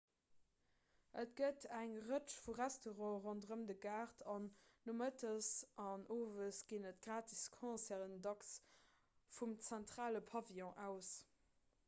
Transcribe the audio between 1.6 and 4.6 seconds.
eng rëtsch vu restaurante ronderëm de gaart an